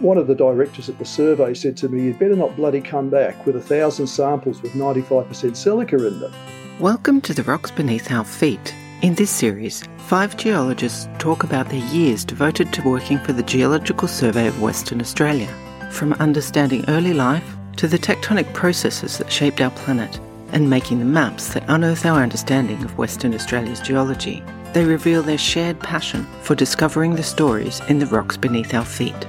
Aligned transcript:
one 0.00 0.16
of 0.16 0.26
the 0.26 0.34
directors 0.34 0.88
at 0.88 0.98
the 0.98 1.04
survey 1.04 1.52
said 1.52 1.76
to 1.76 1.88
me, 1.88 2.04
You'd 2.04 2.18
better 2.18 2.34
not 2.34 2.56
bloody 2.56 2.80
come 2.80 3.10
back 3.10 3.44
with 3.44 3.56
a 3.56 3.60
thousand 3.60 4.06
samples 4.06 4.62
with 4.62 4.72
95% 4.72 5.54
silica 5.54 5.96
in 6.06 6.20
them. 6.20 6.32
Welcome 6.78 7.20
to 7.20 7.34
The 7.34 7.42
Rocks 7.42 7.70
Beneath 7.70 8.10
Our 8.10 8.24
Feet. 8.24 8.74
In 9.02 9.14
this 9.14 9.30
series, 9.30 9.84
five 9.98 10.38
geologists 10.38 11.06
talk 11.18 11.44
about 11.44 11.68
their 11.68 11.84
years 11.86 12.24
devoted 12.24 12.72
to 12.72 12.88
working 12.88 13.18
for 13.18 13.34
the 13.34 13.42
Geological 13.42 14.08
Survey 14.08 14.46
of 14.46 14.62
Western 14.62 15.02
Australia, 15.02 15.52
from 15.90 16.14
understanding 16.14 16.82
early 16.88 17.12
life 17.12 17.56
to 17.76 17.86
the 17.86 17.98
tectonic 17.98 18.50
processes 18.54 19.18
that 19.18 19.30
shaped 19.30 19.60
our 19.60 19.70
planet 19.70 20.18
and 20.52 20.70
making 20.70 20.98
the 20.98 21.04
maps 21.04 21.52
that 21.52 21.64
unearth 21.68 22.06
our 22.06 22.22
understanding 22.22 22.82
of 22.82 22.96
Western 22.96 23.34
Australia's 23.34 23.80
geology. 23.80 24.42
They 24.72 24.84
reveal 24.84 25.22
their 25.22 25.36
shared 25.36 25.78
passion 25.78 26.26
for 26.42 26.54
discovering 26.54 27.16
the 27.16 27.22
stories 27.22 27.80
in 27.88 27.98
the 27.98 28.06
rocks 28.06 28.38
beneath 28.38 28.72
our 28.72 28.84
feet. 28.84 29.26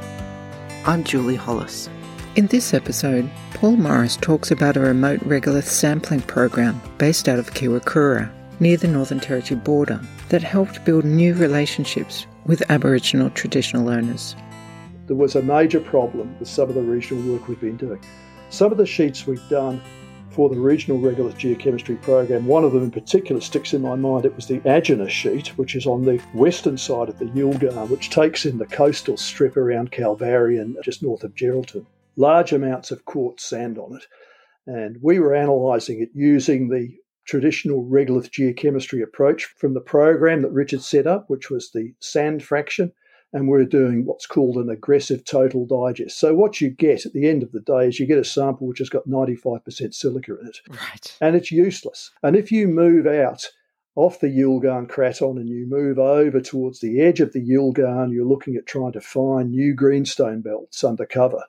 I'm 0.84 1.04
Julie 1.04 1.36
Hollis. 1.36 1.92
In 2.36 2.48
this 2.48 2.74
episode, 2.74 3.30
Paul 3.54 3.76
Morris 3.76 4.18
talks 4.18 4.50
about 4.50 4.76
a 4.76 4.80
remote 4.80 5.20
regolith 5.20 5.66
sampling 5.66 6.22
program 6.22 6.82
based 6.98 7.30
out 7.30 7.38
of 7.38 7.54
Kiwirrkurra, 7.54 8.32
near 8.60 8.78
the 8.78 8.88
Northern 8.88 9.20
Territory 9.20 9.60
border, 9.60 10.02
that 10.30 10.42
helped 10.42 10.84
build 10.84 11.06
new 11.06 11.36
relationships 11.36 12.26
with 12.48 12.64
Aboriginal 12.72 13.30
traditional 13.30 13.90
owners. 13.90 14.36
There 15.06 15.16
was 15.16 15.36
a 15.36 15.44
major 15.44 15.80
problem 15.80 16.36
with 16.40 16.50
some 16.50 16.68
of 16.68 16.74
the 16.74 16.82
regional 16.82 17.32
work 17.32 17.48
we've 17.48 17.62
been 17.62 17.78
doing. 17.78 18.02
Some 18.50 18.72
of 18.72 18.80
the 18.80 18.88
sheets 18.88 19.28
we've 19.28 19.50
done 19.50 19.80
for 20.32 20.50
the 20.50 20.60
regional 20.60 21.00
regolith 21.00 21.36
geochemistry 21.36 22.02
program. 22.02 22.48
One 22.48 22.64
of 22.64 22.72
them 22.72 22.84
in 22.84 22.92
particular 22.92 23.42
sticks 23.42 23.74
in 23.74 23.82
my 23.82 23.96
mind. 23.96 24.26
It 24.26 24.36
was 24.36 24.48
the 24.48 24.60
Ajana 24.62 25.10
sheet, 25.10 25.50
which 25.58 25.76
is 25.76 25.86
on 25.86 26.06
the 26.06 26.18
western 26.34 26.78
side 26.78 27.10
of 27.10 27.20
the 27.20 27.26
Yilgarn, 27.26 27.90
which 27.90 28.10
takes 28.10 28.46
in 28.46 28.58
the 28.58 28.66
coastal 28.66 29.18
strip 29.18 29.58
around 29.58 29.92
Kalbarri 29.92 30.74
just 30.84 31.04
north 31.04 31.24
of 31.24 31.36
Geraldton. 31.36 31.86
Large 32.16 32.54
amounts 32.54 32.92
of 32.92 33.06
quartz 33.06 33.44
sand 33.44 33.78
on 33.78 33.96
it. 33.96 34.08
And 34.66 34.98
we 35.02 35.20
were 35.20 35.34
analysing 35.34 36.02
it 36.02 36.10
using 36.14 36.70
the 36.70 36.96
traditional 37.26 37.84
regolith 37.84 38.30
geochemistry 38.30 39.04
approach 39.04 39.46
from 39.58 39.74
the 39.74 39.82
program 39.82 40.42
that 40.42 40.52
Richard 40.52 40.82
set 40.82 41.08
up, 41.08 41.30
which 41.30 41.50
was 41.50 41.72
the 41.72 41.94
sand 42.00 42.44
fraction 42.44 42.94
and 43.34 43.48
we're 43.48 43.66
doing 43.66 44.06
what's 44.06 44.26
called 44.26 44.58
an 44.58 44.70
aggressive 44.70 45.24
total 45.24 45.66
digest. 45.66 46.20
So 46.20 46.34
what 46.34 46.60
you 46.60 46.70
get 46.70 47.06
at 47.06 47.14
the 47.14 47.28
end 47.28 47.44
of 47.44 47.52
the 47.52 47.62
day 47.62 47.88
is 47.88 48.00
you 48.00 48.06
get 48.06 48.18
a 48.18 48.26
sample 48.26 48.68
which 48.68 48.80
has 48.80 48.90
got 48.90 49.08
95% 49.08 49.94
silica 49.94 50.40
in 50.40 50.48
it. 50.48 50.58
Right. 50.70 51.18
And 51.22 51.36
it's 51.36 51.52
useless. 51.52 52.12
And 52.24 52.36
if 52.36 52.52
you 52.52 52.68
move 52.68 53.08
out 53.08 53.50
off 53.96 54.20
the 54.20 54.28
Yilgarn 54.28 54.88
craton 54.88 55.38
and 55.38 55.50
you 55.50 55.66
move 55.68 56.00
over 56.00 56.40
towards 56.40 56.80
the 56.80 57.02
edge 57.02 57.20
of 57.20 57.34
the 57.34 57.42
Yilgarn, 57.42 58.14
you're 58.14 58.26
looking 58.26 58.56
at 58.56 58.66
trying 58.66 58.94
to 58.94 59.02
find 59.02 59.52
new 59.52 59.74
greenstone 59.74 60.42
belts 60.42 60.84
under 60.84 61.06
cover. 61.06 61.44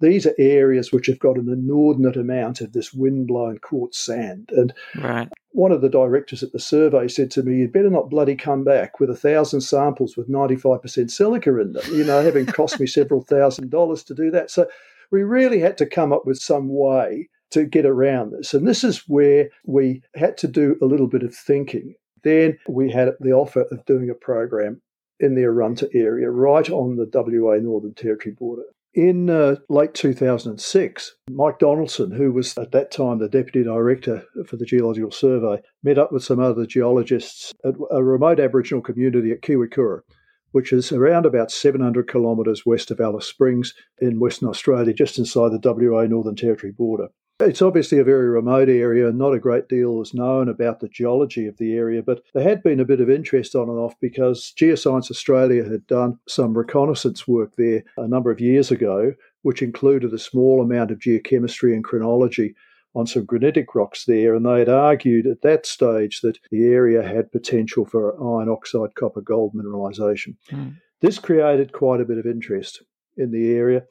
These 0.00 0.26
are 0.26 0.34
areas 0.38 0.92
which 0.92 1.06
have 1.06 1.18
got 1.18 1.38
an 1.38 1.48
inordinate 1.48 2.16
amount 2.16 2.60
of 2.60 2.72
this 2.72 2.92
wind-blown 2.92 3.58
quartz 3.58 3.98
sand. 3.98 4.50
And 4.54 4.74
right 4.96 5.28
one 5.54 5.70
of 5.70 5.80
the 5.80 5.88
directors 5.88 6.42
at 6.42 6.50
the 6.50 6.58
survey 6.58 7.06
said 7.06 7.30
to 7.30 7.42
me, 7.42 7.58
You'd 7.58 7.72
better 7.72 7.88
not 7.88 8.10
bloody 8.10 8.34
come 8.34 8.64
back 8.64 8.98
with 8.98 9.08
a 9.08 9.16
thousand 9.16 9.60
samples 9.60 10.16
with 10.16 10.28
95% 10.28 11.10
silica 11.10 11.58
in 11.60 11.72
them, 11.72 11.84
you 11.92 12.02
know, 12.02 12.22
having 12.22 12.44
cost 12.44 12.80
me 12.80 12.86
several 12.86 13.22
thousand 13.22 13.70
dollars 13.70 14.02
to 14.04 14.14
do 14.14 14.32
that. 14.32 14.50
So 14.50 14.66
we 15.12 15.22
really 15.22 15.60
had 15.60 15.78
to 15.78 15.86
come 15.86 16.12
up 16.12 16.26
with 16.26 16.38
some 16.38 16.68
way 16.68 17.28
to 17.52 17.64
get 17.64 17.86
around 17.86 18.32
this. 18.32 18.52
And 18.52 18.66
this 18.66 18.82
is 18.82 19.04
where 19.06 19.48
we 19.64 20.02
had 20.16 20.36
to 20.38 20.48
do 20.48 20.76
a 20.82 20.86
little 20.86 21.06
bit 21.06 21.22
of 21.22 21.32
thinking. 21.32 21.94
Then 22.24 22.58
we 22.68 22.90
had 22.90 23.12
the 23.20 23.32
offer 23.32 23.62
of 23.70 23.84
doing 23.86 24.10
a 24.10 24.14
program 24.14 24.82
in 25.20 25.36
the 25.36 25.42
Arunta 25.42 25.88
area, 25.94 26.30
right 26.30 26.68
on 26.68 26.96
the 26.96 27.08
WA 27.12 27.58
Northern 27.62 27.94
Territory 27.94 28.34
border. 28.34 28.64
In 28.94 29.28
uh, 29.28 29.56
late 29.68 29.92
2006, 29.94 31.16
Mike 31.28 31.58
Donaldson, 31.58 32.12
who 32.12 32.30
was 32.30 32.56
at 32.56 32.70
that 32.70 32.92
time 32.92 33.18
the 33.18 33.28
Deputy 33.28 33.64
Director 33.64 34.24
for 34.46 34.56
the 34.56 34.64
Geological 34.64 35.10
Survey, 35.10 35.60
met 35.82 35.98
up 35.98 36.12
with 36.12 36.22
some 36.22 36.38
other 36.38 36.64
geologists 36.64 37.52
at 37.64 37.74
a 37.90 38.04
remote 38.04 38.38
Aboriginal 38.38 38.80
community 38.80 39.32
at 39.32 39.42
Kiwirrkurra, 39.42 40.02
which 40.52 40.72
is 40.72 40.92
around 40.92 41.26
about 41.26 41.50
700 41.50 42.08
kilometres 42.08 42.64
west 42.64 42.92
of 42.92 43.00
Alice 43.00 43.26
Springs 43.26 43.74
in 43.98 44.20
Western 44.20 44.48
Australia, 44.48 44.94
just 44.94 45.18
inside 45.18 45.50
the 45.50 45.90
WA 45.90 46.04
Northern 46.04 46.36
Territory 46.36 46.72
border. 46.72 47.08
It's 47.40 47.62
obviously 47.62 47.98
a 47.98 48.04
very 48.04 48.28
remote 48.28 48.68
area 48.68 49.08
and 49.08 49.18
not 49.18 49.34
a 49.34 49.40
great 49.40 49.68
deal 49.68 49.96
was 49.96 50.14
known 50.14 50.48
about 50.48 50.78
the 50.78 50.88
geology 50.88 51.48
of 51.48 51.56
the 51.56 51.74
area, 51.74 52.00
but 52.00 52.22
there 52.32 52.48
had 52.48 52.62
been 52.62 52.78
a 52.78 52.84
bit 52.84 53.00
of 53.00 53.10
interest 53.10 53.56
on 53.56 53.68
and 53.68 53.76
off 53.76 53.94
because 54.00 54.52
Geoscience 54.56 55.10
Australia 55.10 55.64
had 55.64 55.84
done 55.88 56.20
some 56.28 56.56
reconnaissance 56.56 57.26
work 57.26 57.54
there 57.56 57.82
a 57.96 58.06
number 58.06 58.30
of 58.30 58.40
years 58.40 58.70
ago, 58.70 59.14
which 59.42 59.62
included 59.62 60.12
a 60.12 60.18
small 60.18 60.62
amount 60.62 60.92
of 60.92 61.00
geochemistry 61.00 61.74
and 61.74 61.82
chronology 61.82 62.54
on 62.94 63.06
some 63.06 63.24
granitic 63.24 63.74
rocks 63.74 64.04
there, 64.04 64.36
and 64.36 64.46
they 64.46 64.60
had 64.60 64.68
argued 64.68 65.26
at 65.26 65.42
that 65.42 65.66
stage 65.66 66.20
that 66.20 66.38
the 66.52 66.64
area 66.66 67.02
had 67.02 67.32
potential 67.32 67.84
for 67.84 68.14
iron 68.38 68.48
oxide 68.48 68.94
copper 68.94 69.20
gold 69.20 69.52
mineralisation. 69.54 70.36
Mm. 70.52 70.76
This 71.00 71.18
created 71.18 71.72
quite 71.72 72.00
a 72.00 72.04
bit 72.04 72.18
of 72.18 72.26
interest 72.26 72.84
in 73.16 73.32
the 73.32 73.50
area. 73.50 73.82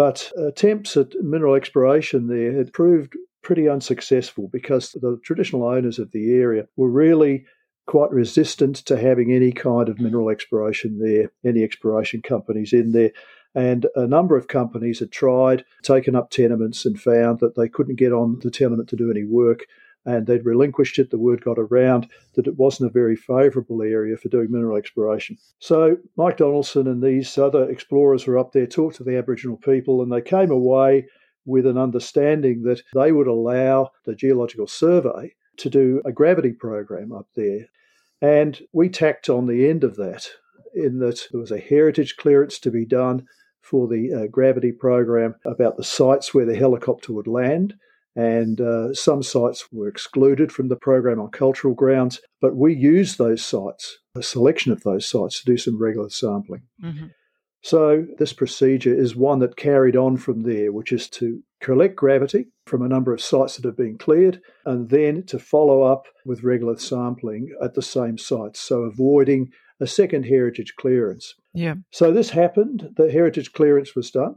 But 0.00 0.32
attempts 0.34 0.96
at 0.96 1.14
mineral 1.22 1.54
exploration 1.54 2.26
there 2.26 2.54
had 2.54 2.72
proved 2.72 3.18
pretty 3.42 3.68
unsuccessful 3.68 4.48
because 4.48 4.92
the 4.92 5.20
traditional 5.22 5.66
owners 5.66 5.98
of 5.98 6.12
the 6.12 6.32
area 6.32 6.68
were 6.74 6.88
really 6.88 7.44
quite 7.86 8.10
resistant 8.10 8.76
to 8.86 8.96
having 8.96 9.30
any 9.30 9.52
kind 9.52 9.90
of 9.90 10.00
mineral 10.00 10.30
exploration 10.30 11.00
there, 11.00 11.30
any 11.44 11.62
exploration 11.62 12.22
companies 12.22 12.72
in 12.72 12.92
there. 12.92 13.10
And 13.54 13.88
a 13.94 14.06
number 14.06 14.38
of 14.38 14.48
companies 14.48 15.00
had 15.00 15.12
tried, 15.12 15.66
taken 15.82 16.16
up 16.16 16.30
tenements, 16.30 16.86
and 16.86 16.98
found 16.98 17.40
that 17.40 17.54
they 17.54 17.68
couldn't 17.68 17.96
get 17.96 18.14
on 18.14 18.38
the 18.38 18.50
tenement 18.50 18.88
to 18.88 18.96
do 18.96 19.10
any 19.10 19.24
work 19.24 19.66
and 20.04 20.26
they'd 20.26 20.44
relinquished 20.44 20.98
it. 20.98 21.10
The 21.10 21.18
word 21.18 21.44
got 21.44 21.58
around 21.58 22.08
that 22.34 22.46
it 22.46 22.56
wasn't 22.56 22.90
a 22.90 22.92
very 22.92 23.16
favourable 23.16 23.82
area 23.82 24.16
for 24.16 24.28
doing 24.28 24.50
mineral 24.50 24.76
exploration. 24.76 25.36
So 25.58 25.98
Mike 26.16 26.38
Donaldson 26.38 26.86
and 26.86 27.02
these 27.02 27.36
other 27.36 27.68
explorers 27.68 28.26
were 28.26 28.38
up 28.38 28.52
there, 28.52 28.66
talked 28.66 28.96
to 28.96 29.04
the 29.04 29.16
Aboriginal 29.16 29.56
people, 29.56 30.02
and 30.02 30.10
they 30.10 30.22
came 30.22 30.50
away 30.50 31.06
with 31.44 31.66
an 31.66 31.78
understanding 31.78 32.62
that 32.62 32.82
they 32.94 33.12
would 33.12 33.26
allow 33.26 33.90
the 34.04 34.14
Geological 34.14 34.66
Survey 34.66 35.34
to 35.56 35.70
do 35.70 36.00
a 36.04 36.12
gravity 36.12 36.52
program 36.52 37.12
up 37.12 37.26
there. 37.34 37.66
And 38.22 38.60
we 38.72 38.88
tacked 38.88 39.28
on 39.28 39.46
the 39.46 39.68
end 39.68 39.84
of 39.84 39.96
that 39.96 40.28
in 40.74 40.98
that 40.98 41.26
there 41.32 41.40
was 41.40 41.50
a 41.50 41.58
heritage 41.58 42.16
clearance 42.16 42.58
to 42.60 42.70
be 42.70 42.84
done 42.84 43.26
for 43.60 43.88
the 43.88 44.12
uh, 44.12 44.26
gravity 44.26 44.72
program 44.72 45.34
about 45.44 45.76
the 45.76 45.84
sites 45.84 46.32
where 46.32 46.46
the 46.46 46.56
helicopter 46.56 47.12
would 47.12 47.26
land 47.26 47.74
and 48.16 48.60
uh, 48.60 48.92
some 48.92 49.22
sites 49.22 49.68
were 49.70 49.88
excluded 49.88 50.50
from 50.50 50.68
the 50.68 50.76
program 50.76 51.20
on 51.20 51.30
cultural 51.30 51.74
grounds, 51.74 52.20
but 52.40 52.56
we 52.56 52.74
used 52.74 53.18
those 53.18 53.44
sites, 53.44 53.98
a 54.16 54.22
selection 54.22 54.72
of 54.72 54.82
those 54.82 55.08
sites, 55.08 55.40
to 55.40 55.46
do 55.46 55.56
some 55.56 55.78
regolith 55.78 56.12
sampling. 56.12 56.62
Mm-hmm. 56.82 57.06
So, 57.62 58.06
this 58.18 58.32
procedure 58.32 58.94
is 58.94 59.14
one 59.14 59.38
that 59.40 59.56
carried 59.56 59.94
on 59.94 60.16
from 60.16 60.42
there, 60.42 60.72
which 60.72 60.92
is 60.92 61.08
to 61.10 61.42
collect 61.60 61.94
gravity 61.94 62.46
from 62.66 62.80
a 62.80 62.88
number 62.88 63.12
of 63.12 63.20
sites 63.20 63.56
that 63.56 63.66
have 63.66 63.76
been 63.76 63.98
cleared 63.98 64.40
and 64.64 64.88
then 64.88 65.24
to 65.24 65.38
follow 65.38 65.82
up 65.82 66.06
with 66.24 66.42
regolith 66.42 66.80
sampling 66.80 67.54
at 67.62 67.74
the 67.74 67.82
same 67.82 68.16
sites. 68.16 68.60
So, 68.60 68.82
avoiding 68.84 69.50
a 69.78 69.86
second 69.86 70.24
heritage 70.24 70.74
clearance. 70.78 71.34
Yeah. 71.52 71.74
So, 71.90 72.12
this 72.12 72.30
happened. 72.30 72.94
The 72.96 73.12
heritage 73.12 73.52
clearance 73.52 73.94
was 73.94 74.10
done. 74.10 74.36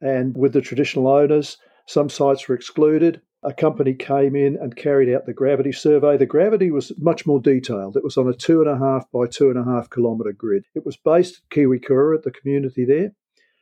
And 0.00 0.36
with 0.36 0.52
the 0.52 0.60
traditional 0.60 1.06
owners, 1.06 1.58
some 1.88 2.10
sites 2.10 2.46
were 2.46 2.54
excluded. 2.54 3.22
A 3.42 3.54
company 3.54 3.94
came 3.94 4.36
in 4.36 4.56
and 4.60 4.76
carried 4.76 5.12
out 5.14 5.24
the 5.24 5.32
gravity 5.32 5.72
survey. 5.72 6.18
The 6.18 6.26
gravity 6.26 6.70
was 6.70 6.92
much 6.98 7.24
more 7.24 7.40
detailed. 7.40 7.96
It 7.96 8.04
was 8.04 8.18
on 8.18 8.28
a 8.28 8.34
two 8.34 8.60
and 8.60 8.68
a 8.68 8.76
half 8.76 9.10
by 9.10 9.26
two 9.26 9.48
and 9.48 9.58
a 9.58 9.64
half 9.64 9.88
kilometre 9.88 10.34
grid. 10.34 10.64
It 10.74 10.84
was 10.84 10.98
based 10.98 11.40
at 11.40 11.56
Kiwirrkurra 11.56 12.18
at 12.18 12.24
the 12.24 12.30
community 12.30 12.84
there. 12.84 13.12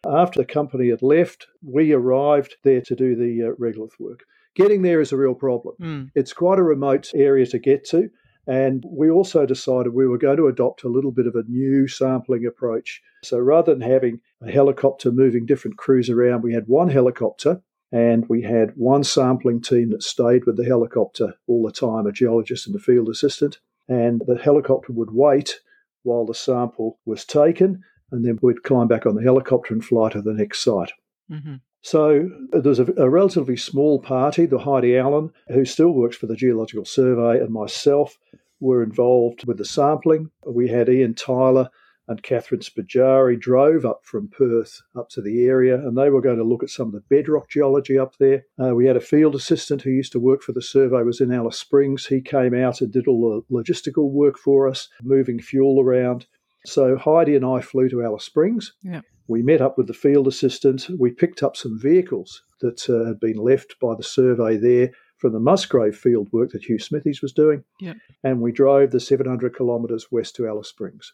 After 0.04 0.40
the 0.40 0.44
company 0.44 0.90
had 0.90 1.02
left, 1.02 1.46
we 1.62 1.92
arrived 1.92 2.56
there 2.64 2.80
to 2.80 2.96
do 2.96 3.14
the 3.14 3.48
uh, 3.48 3.54
regolith 3.60 3.98
work. 4.00 4.24
Getting 4.56 4.82
there 4.82 5.00
is 5.00 5.12
a 5.12 5.16
real 5.16 5.34
problem. 5.34 5.76
Mm. 5.80 6.10
It's 6.16 6.32
quite 6.32 6.58
a 6.58 6.64
remote 6.64 7.12
area 7.14 7.46
to 7.46 7.58
get 7.60 7.84
to. 7.90 8.10
And 8.48 8.84
we 8.88 9.08
also 9.08 9.46
decided 9.46 9.92
we 9.92 10.08
were 10.08 10.18
going 10.18 10.38
to 10.38 10.48
adopt 10.48 10.82
a 10.82 10.88
little 10.88 11.12
bit 11.12 11.28
of 11.28 11.36
a 11.36 11.44
new 11.48 11.86
sampling 11.86 12.44
approach. 12.44 13.00
So 13.22 13.38
rather 13.38 13.72
than 13.72 13.88
having 13.88 14.20
a 14.40 14.50
helicopter 14.50 15.12
moving 15.12 15.46
different 15.46 15.78
crews 15.78 16.10
around, 16.10 16.42
we 16.42 16.54
had 16.54 16.66
one 16.66 16.88
helicopter 16.88 17.62
and 17.92 18.28
we 18.28 18.42
had 18.42 18.72
one 18.76 19.04
sampling 19.04 19.60
team 19.60 19.90
that 19.90 20.02
stayed 20.02 20.44
with 20.44 20.56
the 20.56 20.64
helicopter 20.64 21.34
all 21.46 21.64
the 21.64 21.72
time, 21.72 22.06
a 22.06 22.12
geologist 22.12 22.66
and 22.66 22.74
a 22.74 22.78
field 22.78 23.08
assistant. 23.08 23.58
And 23.88 24.22
the 24.26 24.36
helicopter 24.36 24.92
would 24.92 25.12
wait 25.12 25.60
while 26.02 26.26
the 26.26 26.34
sample 26.34 26.98
was 27.04 27.24
taken, 27.24 27.82
and 28.10 28.24
then 28.24 28.38
we'd 28.42 28.64
climb 28.64 28.88
back 28.88 29.06
on 29.06 29.14
the 29.14 29.22
helicopter 29.22 29.74
and 29.74 29.84
fly 29.84 30.10
to 30.10 30.22
the 30.22 30.32
next 30.32 30.62
site. 30.62 30.92
Mm-hmm. 31.30 31.56
So 31.82 32.30
uh, 32.52 32.60
there's 32.60 32.80
a, 32.80 32.86
a, 32.96 33.08
relatively 33.08 33.56
small 33.56 34.00
party, 34.00 34.46
the 34.46 34.58
Heidi 34.58 34.96
Allen, 34.96 35.30
who 35.48 35.64
still 35.64 35.90
works 35.90 36.16
for 36.16 36.26
the 36.26 36.34
Geological 36.34 36.84
Survey, 36.84 37.38
and 37.40 37.50
myself 37.50 38.18
were 38.58 38.82
involved 38.82 39.46
with 39.46 39.58
the 39.58 39.64
sampling. 39.64 40.30
We 40.44 40.68
had 40.68 40.88
Ian 40.88 41.14
Tyler 41.14 41.70
and 42.08 42.22
Catherine 42.22 42.60
Spaggiari 42.60 43.38
drove 43.38 43.84
up 43.84 44.00
from 44.04 44.28
Perth 44.28 44.80
up 44.96 45.08
to 45.10 45.20
the 45.20 45.44
area, 45.44 45.74
and 45.74 45.96
they 45.96 46.10
were 46.10 46.20
going 46.20 46.38
to 46.38 46.44
look 46.44 46.62
at 46.62 46.70
some 46.70 46.88
of 46.88 46.92
the 46.92 47.04
bedrock 47.08 47.48
geology 47.48 47.98
up 47.98 48.16
there. 48.18 48.44
Uh, 48.62 48.74
we 48.74 48.86
had 48.86 48.96
a 48.96 49.00
field 49.00 49.34
assistant 49.34 49.82
who 49.82 49.90
used 49.90 50.12
to 50.12 50.20
work 50.20 50.42
for 50.42 50.52
the 50.52 50.62
survey, 50.62 51.02
was 51.02 51.20
in 51.20 51.32
Alice 51.32 51.58
Springs. 51.58 52.06
He 52.06 52.20
came 52.20 52.54
out 52.54 52.80
and 52.80 52.92
did 52.92 53.08
all 53.08 53.42
the 53.50 53.54
logistical 53.54 54.10
work 54.10 54.38
for 54.38 54.68
us, 54.68 54.88
moving 55.02 55.40
fuel 55.40 55.80
around. 55.80 56.26
So 56.64 56.96
Heidi 56.96 57.36
and 57.36 57.44
I 57.44 57.60
flew 57.60 57.88
to 57.88 58.02
Alice 58.02 58.24
Springs. 58.24 58.72
Yeah. 58.82 59.00
We 59.28 59.42
met 59.42 59.60
up 59.60 59.76
with 59.76 59.88
the 59.88 59.94
field 59.94 60.28
assistant. 60.28 60.88
We 60.98 61.10
picked 61.10 61.42
up 61.42 61.56
some 61.56 61.78
vehicles 61.80 62.42
that 62.60 62.88
uh, 62.88 63.06
had 63.06 63.20
been 63.20 63.36
left 63.36 63.74
by 63.80 63.94
the 63.96 64.04
survey 64.04 64.56
there 64.56 64.90
from 65.18 65.32
the 65.32 65.40
Musgrave 65.40 65.96
field 65.96 66.28
work 66.32 66.50
that 66.50 66.64
Hugh 66.64 66.78
Smithies 66.78 67.22
was 67.22 67.32
doing. 67.32 67.64
Yeah. 67.80 67.94
And 68.22 68.40
we 68.40 68.52
drove 68.52 68.90
the 68.90 69.00
700 69.00 69.56
kilometres 69.56 70.06
west 70.12 70.36
to 70.36 70.46
Alice 70.46 70.68
Springs. 70.68 71.12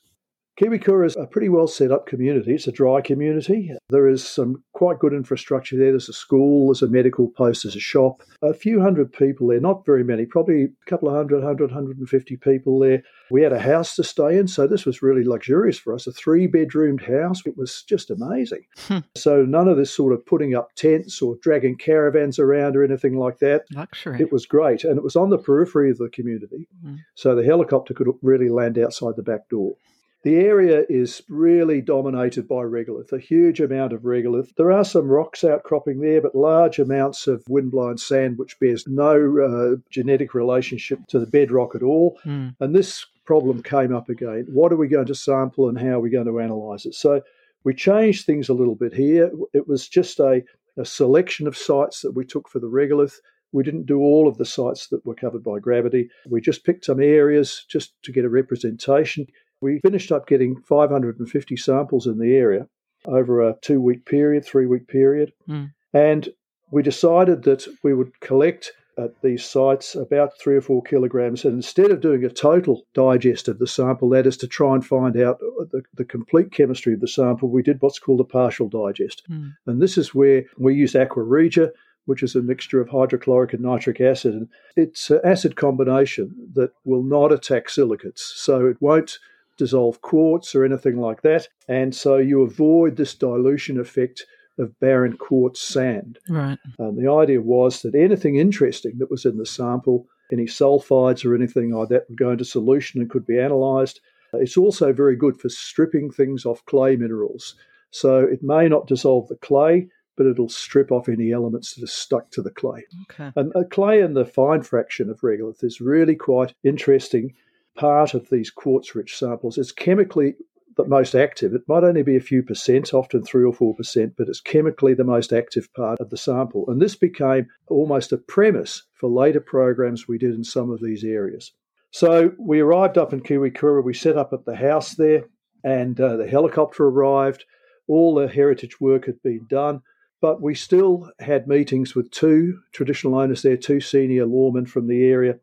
Kiwirrkurra 0.61 1.07
is 1.07 1.17
a 1.17 1.27
pretty 1.27 1.49
well 1.49 1.67
set 1.67 1.91
up 1.91 2.07
community. 2.07 2.55
It's 2.55 2.67
a 2.67 2.73
dry 2.73 3.01
community. 3.01 3.73
There 3.89 4.07
is 4.07 4.27
some 4.27 4.63
quite 4.75 4.99
good 4.99 5.15
infrastructure 5.15 5.79
there. 5.79 5.93
There's 5.93 6.11
a 6.11 6.13
school, 6.13 6.67
there's 6.67 6.83
a 6.83 6.89
medical 6.89 7.29
post, 7.29 7.63
there's 7.63 7.77
a 7.77 7.81
shop. 7.81 8.23
A 8.43 8.53
few 8.53 8.81
hundred 8.81 9.15
people 9.15 9.47
there, 9.47 9.61
not 9.61 9.87
very 9.87 10.05
many, 10.05 10.27
probably 10.27 10.65
a 10.65 10.91
couple 10.91 11.09
of 11.09 11.15
hundred, 11.15 11.37
100, 11.37 11.71
150 11.71 12.37
people 12.37 12.79
there. 12.79 13.03
We 13.31 13.43
had 13.43 13.55
a 13.55 13.59
house 13.59 13.97
to 13.97 14.05
stay 14.05 14.37
in, 14.37 14.47
so 14.47 14.67
this 14.67 14.85
was 14.85 15.01
really 15.01 15.25
luxurious 15.25 15.79
for 15.79 15.95
us. 15.95 16.07
A 16.07 16.13
three 16.13 16.47
bedroomed 16.47 17.03
house. 17.03 17.41
It 17.47 17.57
was 17.57 17.83
just 17.85 18.11
amazing. 18.11 18.67
Hmm. 18.89 18.99
So 19.17 19.47
none 19.47 19.69
of 19.69 19.79
this 19.79 19.95
sort 19.95 20.13
of 20.13 20.27
putting 20.27 20.55
up 20.55 20.75
tents 20.75 21.23
or 21.23 21.37
dragging 21.41 21.77
caravans 21.79 22.39
around 22.39 22.77
or 22.77 22.85
anything 22.85 23.17
like 23.17 23.39
that. 23.39 23.65
Luxury. 23.73 24.21
It 24.21 24.31
was 24.31 24.45
great. 24.45 24.85
And 24.85 24.99
it 24.99 25.03
was 25.03 25.17
on 25.17 25.31
the 25.31 25.39
periphery 25.39 25.91
of 25.91 25.97
the 25.97 26.11
community. 26.11 26.69
Mm. 26.85 26.99
So 27.15 27.35
the 27.35 27.45
helicopter 27.45 27.95
could 27.95 28.09
really 28.21 28.51
land 28.51 28.79
outside 28.79 29.17
the 29.17 29.23
back 29.23 29.49
door. 29.49 29.77
The 30.23 30.37
area 30.37 30.85
is 30.89 31.23
really 31.29 31.81
dominated 31.81 32.47
by 32.47 32.63
regolith, 32.63 33.13
a 33.13 33.19
huge 33.19 33.61
amount 33.61 33.93
of 33.93 34.03
regolith. 34.03 34.55
There 34.55 34.71
are 34.71 34.85
some 34.85 35.09
rocks 35.09 35.43
outcropping 35.43 36.01
there, 36.01 36.21
but 36.21 36.37
large 36.37 36.79
amounts 36.79 37.27
of 37.27 37.43
windblown 37.49 37.99
sand, 37.99 38.39
which 38.39 38.59
bears 38.61 38.87
no 38.87 39.17
uh, 39.41 39.81
genetic 39.91 40.33
relationship 40.33 41.01
to 41.09 41.19
the 41.19 41.27
bedrock 41.27 41.75
at 41.75 41.83
all. 41.83 42.21
Mm. 42.25 42.55
And 42.61 42.75
this 42.75 43.05
problem 43.25 43.63
came 43.65 43.93
up 43.95 44.09
again. 44.09 44.47
What 44.49 44.73
are 44.73 44.77
we 44.77 44.87
going 44.87 45.07
to 45.07 45.15
sample 45.15 45.69
and 45.69 45.79
how 45.79 45.95
are 45.95 46.01
we 46.01 46.11
going 46.11 46.27
to 46.27 46.39
analyse 46.39 46.87
it? 46.87 46.95
So 46.95 47.23
we 47.65 47.75
changed 47.75 48.25
things 48.25 48.49
a 48.49 48.55
little 48.55 48.77
bit 48.77 48.93
here. 48.93 49.31
It 49.53 49.67
was 49.67 49.89
just 49.89 50.21
a, 50.21 50.43
a 50.77 50.85
selection 50.85 51.49
of 51.49 51.57
sites 51.57 52.01
that 52.03 52.13
we 52.13 52.25
took 52.25 52.49
for 52.49 52.61
the 52.61 52.71
regolith. 52.71 53.15
We 53.53 53.63
didn't 53.63 53.87
do 53.87 54.01
all 54.01 54.29
of 54.29 54.39
the 54.39 54.45
sites 54.45 54.87
that 54.89 55.05
were 55.05 55.15
covered 55.15 55.45
by 55.45 55.59
gravity. 55.59 56.09
We 56.29 56.41
just 56.41 56.65
picked 56.65 56.87
some 56.87 57.01
areas 57.01 57.65
just 57.69 57.93
to 58.05 58.13
get 58.13 58.25
a 58.25 58.29
representation. 58.29 59.27
We 59.62 59.81
finished 59.81 60.12
up 60.12 60.26
getting 60.26 60.61
550 60.61 61.56
samples 61.56 62.06
in 62.06 62.19
the 62.19 62.37
area 62.37 62.67
over 63.06 63.41
a 63.41 63.56
two 63.62 63.81
week 63.81 64.05
period, 64.05 64.44
three 64.44 64.67
week 64.67 64.88
period. 64.88 65.32
Mm. 65.49 65.73
And 65.94 66.29
we 66.70 66.82
decided 66.82 67.44
that 67.44 67.67
we 67.82 67.94
would 67.94 68.19
collect 68.20 68.73
at 68.99 69.23
these 69.23 69.44
sites 69.44 69.94
about 69.94 70.38
three 70.38 70.56
or 70.56 70.61
four 70.61 70.82
kilograms. 70.82 71.44
And 71.44 71.55
instead 71.55 71.91
of 71.91 72.00
doing 72.00 72.25
a 72.25 72.29
total 72.29 72.87
digest 72.93 73.49
of 73.49 73.59
the 73.59 73.67
sample, 73.67 74.09
that 74.11 74.26
is 74.26 74.37
to 74.38 74.47
try 74.47 74.75
and 74.75 74.85
find 74.85 75.17
out 75.17 75.38
the, 75.38 75.82
the 75.94 76.05
complete 76.05 76.53
chemistry 76.53 76.94
of 76.94 77.00
the 77.00 77.08
sample, 77.08 77.49
we 77.49 77.62
did 77.62 77.81
what's 77.81 77.99
called 77.99 78.20
a 78.20 78.25
partial 78.25 78.69
digest. 78.69 79.23
Mm. 79.31 79.55
And 79.67 79.81
this 79.81 79.97
is 79.97 80.15
where 80.15 80.44
we 80.58 80.75
use 80.75 80.94
aqua 80.94 81.23
regia, 81.23 81.70
which 82.05 82.23
is 82.23 82.35
a 82.35 82.43
mixture 82.43 82.81
of 82.81 82.88
hydrochloric 82.88 83.53
and 83.53 83.62
nitric 83.62 84.00
acid. 84.00 84.35
And 84.35 84.49
it's 84.76 85.11
an 85.11 85.20
acid 85.25 85.56
combination 85.56 86.35
that 86.55 86.73
will 86.85 87.03
not 87.03 87.32
attack 87.32 87.70
silicates. 87.70 88.32
So 88.37 88.67
it 88.67 88.76
won't 88.81 89.19
dissolve 89.59 90.01
quartz 90.01 90.55
or 90.55 90.65
anything 90.65 90.99
like 90.99 91.23
that. 91.23 91.49
And 91.69 91.95
so 91.95 92.17
you 92.17 92.43
avoid 92.43 92.97
this 92.97 93.15
dilution 93.15 93.79
effect 93.79 94.25
of 94.59 94.79
barren 94.81 95.17
quartz 95.17 95.61
sand. 95.61 96.19
Right. 96.29 96.59
And 96.79 96.99
the 96.99 97.11
idea 97.11 97.41
was 97.41 97.83
that 97.83 97.95
anything 97.95 98.37
interesting 98.37 98.99
that 98.99 99.11
was 99.11 99.25
in 99.25 99.39
the 99.39 99.47
sample, 99.47 100.07
any 100.33 100.45
sulfides 100.47 101.25
or 101.25 101.35
anything 101.35 101.71
like 101.71 101.89
that, 101.89 102.09
would 102.09 102.19
go 102.19 102.31
into 102.31 102.45
solution 102.45 103.01
and 103.01 103.11
could 103.11 103.27
be 103.27 103.39
analysed. 103.39 104.01
Uh, 104.35 104.39
it's 104.39 104.57
also 104.57 104.93
very 104.93 105.17
good 105.17 105.41
for 105.41 105.49
stripping 105.49 106.11
things 106.11 106.45
off 106.45 106.65
clay 106.67 106.97
minerals. 106.97 107.55
So 107.91 108.21
it 108.21 108.43
may 108.43 108.69
not 108.69 108.87
dissolve 108.87 109.29
the 109.29 109.37
clay, 109.37 109.89
but 110.17 110.27
it'll 110.27 110.49
strip 110.49 110.91
off 110.91 111.09
any 111.09 111.33
elements 111.33 111.75
that 111.75 111.85
are 111.85 111.87
stuck 111.87 112.31
to 112.33 112.43
the 112.43 112.51
clay. 112.51 112.85
Okay. 113.11 113.33
And 113.37 113.53
a 113.55 113.65
clay 113.65 114.01
in 114.01 114.15
the 114.15 114.25
fine 114.25 114.63
fraction 114.63 115.11
of 115.11 115.21
regolith 115.21 115.65
is 115.65 115.81
really 115.81 116.15
quite 116.15 116.55
interesting 116.65 117.35
part 117.77 118.15
of 118.15 118.29
these 118.31 118.51
quartz 118.51 118.95
rich 118.95 119.17
samples. 119.17 119.59
is 119.59 119.73
chemically 119.73 120.35
the 120.77 120.85
most 120.85 121.15
active. 121.15 121.55
It 121.55 121.69
might 121.69 121.85
only 121.85 122.03
be 122.03 122.17
a 122.17 122.21
few 122.21 122.43
percent, 122.43 122.95
often 122.95 123.23
three 123.23 123.45
or 123.45 123.53
four 123.53 123.75
percent, 123.75 124.15
but 124.17 124.29
it's 124.29 124.41
chemically 124.41 124.95
the 124.95 125.05
most 125.05 125.33
active 125.33 125.73
part 125.75 126.01
of 126.01 126.11
the 126.11 126.17
sample. 126.17 126.65
And 126.69 126.81
this 126.81 126.97
became 126.97 127.49
almost 127.69 128.13
a 128.13 128.17
premise 128.17 128.83
for 128.95 129.11
later 129.11 129.41
programs 129.41 130.09
we 130.09 130.19
did 130.19 130.35
in 130.35 130.45
some 130.45 130.71
of 130.71 130.81
these 130.81 131.05
areas. 131.05 131.53
So 131.91 132.33
we 132.39 132.61
arrived 132.61 132.97
up 132.97 133.13
in 133.13 133.21
Kiwirrkurra, 133.21 133.85
we 133.85 133.95
set 133.95 134.17
up 134.17 134.33
at 134.33 134.47
the 134.47 134.57
house 134.57 134.95
there, 134.95 135.25
and 135.63 136.01
uh, 136.01 136.17
the 136.17 136.27
helicopter 136.27 136.85
arrived. 136.85 137.45
All 137.87 138.15
the 138.15 138.29
heritage 138.29 138.81
work 138.81 139.05
had 139.07 139.23
been 139.23 139.47
done, 139.49 139.83
but 140.21 140.41
we 140.41 140.55
still 140.55 141.11
had 141.19 141.49
meetings 141.49 141.95
with 141.95 142.11
two 142.11 142.61
traditional 142.73 143.17
owners 143.17 143.43
there, 143.43 143.57
two 143.57 143.81
senior 143.81 144.25
lawmen 144.25 144.67
from 144.67 144.87
the 144.87 145.05
area 145.05 145.39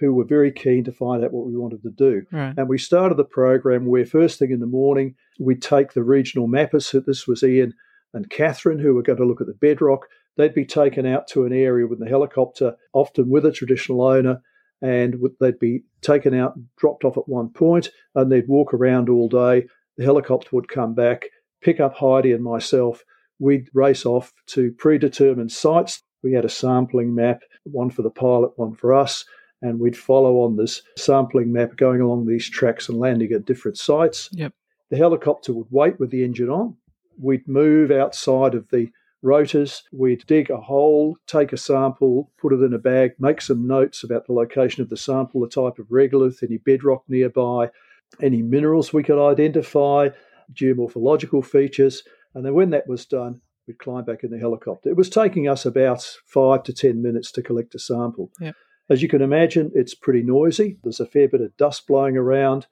who 0.00 0.14
were 0.14 0.24
very 0.24 0.52
keen 0.52 0.84
to 0.84 0.92
find 0.92 1.24
out 1.24 1.32
what 1.32 1.46
we 1.46 1.56
wanted 1.56 1.82
to 1.82 1.90
do. 1.90 2.22
Right. 2.30 2.54
And 2.56 2.68
we 2.68 2.78
started 2.78 3.16
the 3.16 3.24
program 3.24 3.86
where 3.86 4.06
first 4.06 4.38
thing 4.38 4.50
in 4.50 4.60
the 4.60 4.66
morning, 4.66 5.14
we'd 5.38 5.62
take 5.62 5.92
the 5.92 6.04
regional 6.04 6.48
mappers. 6.48 6.84
So 6.84 7.00
this 7.00 7.26
was 7.26 7.42
Ian 7.42 7.74
and 8.14 8.30
Catherine, 8.30 8.78
who 8.78 8.94
were 8.94 9.02
going 9.02 9.18
to 9.18 9.26
look 9.26 9.40
at 9.40 9.46
the 9.46 9.54
bedrock. 9.54 10.06
They'd 10.36 10.54
be 10.54 10.64
taken 10.64 11.04
out 11.04 11.26
to 11.28 11.44
an 11.44 11.52
area 11.52 11.86
with 11.86 11.98
the 11.98 12.08
helicopter, 12.08 12.76
often 12.92 13.28
with 13.28 13.44
a 13.44 13.52
traditional 13.52 14.02
owner, 14.02 14.40
and 14.80 15.16
they'd 15.40 15.58
be 15.58 15.82
taken 16.00 16.32
out, 16.32 16.54
dropped 16.76 17.04
off 17.04 17.18
at 17.18 17.28
one 17.28 17.50
point, 17.50 17.90
and 18.14 18.30
they'd 18.30 18.48
walk 18.48 18.72
around 18.72 19.08
all 19.08 19.28
day. 19.28 19.66
The 19.96 20.04
helicopter 20.04 20.50
would 20.52 20.68
come 20.68 20.94
back, 20.94 21.26
pick 21.60 21.80
up 21.80 21.96
Heidi 21.96 22.32
and 22.32 22.44
myself. 22.44 23.02
We'd 23.40 23.68
race 23.74 24.06
off 24.06 24.32
to 24.48 24.70
predetermined 24.78 25.50
sites. 25.50 26.02
We 26.22 26.34
had 26.34 26.44
a 26.44 26.48
sampling 26.48 27.14
map, 27.16 27.40
one 27.64 27.90
for 27.90 28.02
the 28.02 28.10
pilot, 28.10 28.52
one 28.56 28.74
for 28.74 28.94
us 28.94 29.24
and 29.62 29.80
we'd 29.80 29.96
follow 29.96 30.40
on 30.40 30.56
this 30.56 30.82
sampling 30.96 31.52
map 31.52 31.76
going 31.76 32.00
along 32.00 32.26
these 32.26 32.48
tracks 32.48 32.88
and 32.88 32.98
landing 32.98 33.32
at 33.32 33.44
different 33.44 33.76
sites. 33.76 34.28
Yep. 34.32 34.52
The 34.90 34.96
helicopter 34.96 35.52
would 35.52 35.66
wait 35.70 35.98
with 35.98 36.10
the 36.10 36.24
engine 36.24 36.48
on. 36.48 36.76
We'd 37.20 37.46
move 37.48 37.90
outside 37.90 38.54
of 38.54 38.68
the 38.70 38.90
rotors. 39.22 39.82
We'd 39.92 40.24
dig 40.26 40.50
a 40.50 40.56
hole, 40.56 41.16
take 41.26 41.52
a 41.52 41.56
sample, 41.56 42.30
put 42.38 42.52
it 42.52 42.62
in 42.62 42.72
a 42.72 42.78
bag, 42.78 43.12
make 43.18 43.40
some 43.40 43.66
notes 43.66 44.04
about 44.04 44.26
the 44.26 44.32
location 44.32 44.82
of 44.82 44.88
the 44.88 44.96
sample, 44.96 45.40
the 45.40 45.48
type 45.48 45.78
of 45.78 45.86
regolith, 45.86 46.42
any 46.42 46.58
bedrock 46.58 47.02
nearby, 47.08 47.70
any 48.22 48.42
minerals 48.42 48.92
we 48.92 49.02
could 49.02 49.20
identify, 49.20 50.08
geomorphological 50.52 51.44
features. 51.44 52.02
And 52.34 52.44
then 52.44 52.54
when 52.54 52.70
that 52.70 52.86
was 52.86 53.04
done, 53.04 53.40
we'd 53.66 53.78
climb 53.78 54.04
back 54.04 54.24
in 54.24 54.30
the 54.30 54.38
helicopter. 54.38 54.88
It 54.88 54.96
was 54.96 55.10
taking 55.10 55.48
us 55.48 55.66
about 55.66 56.02
five 56.26 56.62
to 56.64 56.72
10 56.72 57.02
minutes 57.02 57.32
to 57.32 57.42
collect 57.42 57.74
a 57.74 57.78
sample. 57.78 58.30
Yep. 58.40 58.54
As 58.90 59.02
you 59.02 59.08
can 59.08 59.22
imagine, 59.22 59.70
it's 59.74 59.94
pretty 59.94 60.22
noisy. 60.22 60.78
There's 60.82 61.00
a 61.00 61.06
fair 61.06 61.28
bit 61.28 61.40
of 61.40 61.56
dust 61.56 61.86
blowing 61.86 62.16
around, 62.16 62.66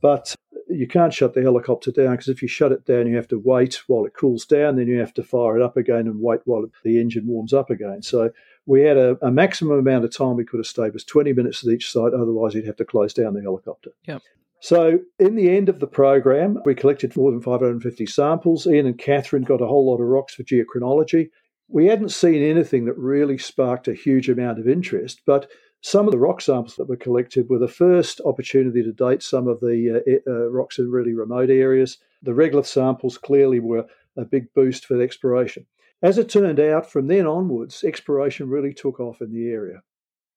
but 0.00 0.34
you 0.68 0.86
can't 0.86 1.12
shut 1.12 1.34
the 1.34 1.42
helicopter 1.42 1.90
down 1.90 2.12
because 2.12 2.28
if 2.28 2.42
you 2.42 2.48
shut 2.48 2.72
it 2.72 2.86
down, 2.86 3.06
you 3.06 3.16
have 3.16 3.28
to 3.28 3.42
wait 3.44 3.82
while 3.86 4.04
it 4.04 4.14
cools 4.14 4.44
down, 4.44 4.76
then 4.76 4.86
you 4.86 4.98
have 4.98 5.14
to 5.14 5.22
fire 5.22 5.56
it 5.56 5.62
up 5.62 5.76
again 5.76 6.06
and 6.06 6.20
wait 6.20 6.40
while 6.44 6.64
the 6.84 7.00
engine 7.00 7.26
warms 7.26 7.52
up 7.52 7.70
again. 7.70 8.02
So 8.02 8.30
we 8.66 8.82
had 8.82 8.96
a, 8.96 9.16
a 9.22 9.30
maximum 9.30 9.78
amount 9.78 10.04
of 10.04 10.16
time 10.16 10.36
we 10.36 10.44
could 10.44 10.58
have 10.58 10.66
stayed 10.66 10.92
was 10.92 11.04
20 11.04 11.32
minutes 11.32 11.66
at 11.66 11.72
each 11.72 11.90
site, 11.90 12.14
otherwise, 12.14 12.54
you'd 12.54 12.66
have 12.66 12.76
to 12.76 12.84
close 12.84 13.12
down 13.12 13.34
the 13.34 13.42
helicopter. 13.42 13.90
Yep. 14.06 14.22
So, 14.62 14.98
in 15.18 15.36
the 15.36 15.56
end 15.56 15.70
of 15.70 15.80
the 15.80 15.86
program, 15.86 16.58
we 16.66 16.74
collected 16.74 17.16
more 17.16 17.30
than 17.30 17.40
550 17.40 18.04
samples. 18.06 18.66
Ian 18.66 18.86
and 18.86 18.98
Catherine 18.98 19.42
got 19.42 19.62
a 19.62 19.66
whole 19.66 19.90
lot 19.90 20.02
of 20.02 20.08
rocks 20.08 20.34
for 20.34 20.42
geochronology. 20.42 21.30
We 21.72 21.86
hadn't 21.86 22.10
seen 22.10 22.42
anything 22.42 22.86
that 22.86 22.98
really 22.98 23.38
sparked 23.38 23.86
a 23.86 23.94
huge 23.94 24.28
amount 24.28 24.58
of 24.58 24.68
interest, 24.68 25.22
but 25.24 25.48
some 25.82 26.06
of 26.06 26.12
the 26.12 26.18
rock 26.18 26.40
samples 26.40 26.74
that 26.76 26.88
were 26.88 26.96
collected 26.96 27.48
were 27.48 27.60
the 27.60 27.68
first 27.68 28.20
opportunity 28.24 28.82
to 28.82 28.92
date 28.92 29.22
some 29.22 29.46
of 29.46 29.60
the 29.60 30.20
uh, 30.26 30.30
uh, 30.30 30.50
rocks 30.50 30.78
in 30.78 30.90
really 30.90 31.14
remote 31.14 31.48
areas. 31.48 31.98
The 32.22 32.32
regolith 32.32 32.66
samples 32.66 33.16
clearly 33.16 33.60
were 33.60 33.86
a 34.16 34.24
big 34.24 34.52
boost 34.52 34.84
for 34.84 35.00
exploration. 35.00 35.64
As 36.02 36.18
it 36.18 36.28
turned 36.28 36.58
out, 36.58 36.90
from 36.90 37.06
then 37.06 37.26
onwards, 37.26 37.84
exploration 37.84 38.48
really 38.48 38.74
took 38.74 38.98
off 38.98 39.20
in 39.20 39.32
the 39.32 39.48
area. 39.48 39.82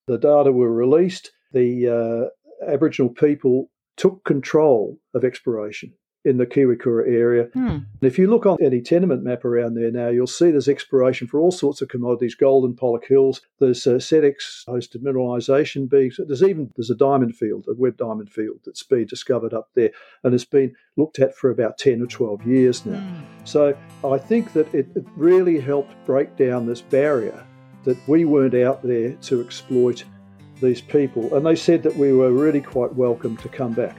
The 0.07 0.17
data 0.17 0.51
were 0.51 0.71
released. 0.71 1.31
The 1.51 2.29
uh, 2.61 2.69
Aboriginal 2.71 3.11
people 3.11 3.69
took 3.97 4.23
control 4.23 4.99
of 5.13 5.23
exploration. 5.23 5.93
In 6.25 6.37
the 6.37 6.45
Kiwirrkurra 6.45 7.07
area. 7.07 7.49
Hmm. 7.53 7.79
If 8.01 8.17
you 8.17 8.29
look 8.29 8.45
on 8.45 8.57
any 8.61 8.81
tenement 8.81 9.23
map 9.23 9.43
around 9.43 9.73
there 9.73 9.91
now, 9.91 10.07
you'll 10.07 10.25
see 10.25 10.51
there's 10.51 10.69
exploration 10.69 11.27
for 11.27 11.39
all 11.39 11.51
sorts 11.51 11.81
of 11.81 11.89
commodities, 11.89 12.33
gold 12.33 12.63
and 12.63 12.77
Pollock 12.77 13.05
Hills. 13.05 13.41
There's 13.59 13.85
uh, 13.85 13.95
SEDEX 13.95 14.65
hosted 14.65 15.03
mineralisation 15.03 15.89
being, 15.89 16.11
there's 16.17 16.43
even, 16.43 16.71
there's 16.77 16.89
a 16.89 16.95
diamond 16.95 17.35
field, 17.35 17.65
a 17.67 17.73
Webb 17.73 17.97
diamond 17.97 18.31
field 18.31 18.59
that's 18.65 18.83
been 18.83 19.05
discovered 19.05 19.53
up 19.53 19.69
there 19.75 19.91
and 20.23 20.33
it's 20.33 20.45
been 20.45 20.75
looked 20.95 21.19
at 21.19 21.35
for 21.35 21.49
about 21.49 21.77
10 21.77 22.01
or 22.01 22.07
12 22.07 22.47
years 22.47 22.85
now. 22.85 23.03
So 23.43 23.77
I 24.05 24.17
think 24.17 24.53
that 24.53 24.73
it, 24.73 24.87
it 24.95 25.05
really 25.17 25.59
helped 25.59 25.93
break 26.05 26.37
down 26.37 26.65
this 26.65 26.81
barrier 26.81 27.45
that 27.83 27.97
we 28.07 28.25
weren't 28.25 28.55
out 28.55 28.81
there 28.81 29.11
to 29.11 29.41
exploit 29.41 30.05
these 30.61 30.81
people. 30.81 31.35
And 31.35 31.45
they 31.45 31.55
said 31.55 31.83
that 31.83 31.95
we 31.95 32.13
were 32.13 32.31
really 32.31 32.61
quite 32.61 32.93
welcome 32.95 33.35
to 33.37 33.49
come 33.49 33.73
back. 33.73 33.97